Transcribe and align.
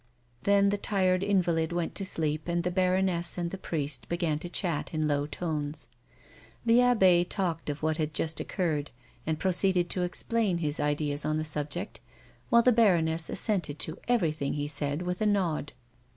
'I'hen 0.47 0.69
the 0.69 0.79
tired 0.79 1.21
invalid 1.21 1.71
went 1.71 1.93
to 1.93 2.05
sleep 2.05 2.47
and 2.47 2.63
the 2.63 2.71
baroness 2.71 3.37
and 3.37 3.51
the 3.51 3.57
priest 3.59 4.09
began 4.09 4.39
to 4.39 4.49
chat 4.49 4.95
in 4.95 5.07
low 5.07 5.27
tones. 5.27 5.89
The 6.65 6.81
abbe 6.81 7.23
talked 7.23 7.69
of 7.69 7.83
what 7.83 7.97
had 7.97 8.11
just 8.11 8.39
occurred 8.39 8.89
and 9.27 9.37
proceeded 9.37 9.91
to 9.91 10.01
explain 10.01 10.57
his 10.57 10.79
ideas 10.79 11.23
on 11.23 11.37
the 11.37 11.45
subject, 11.45 11.99
while 12.49 12.63
the 12.63 12.71
baroness 12.71 13.29
assented 13.29 13.77
to 13.77 13.99
everything 14.07 14.53
he 14.53 14.67
said 14.67 15.03
with 15.03 15.21
a 15.21 15.27
nod. 15.27 15.71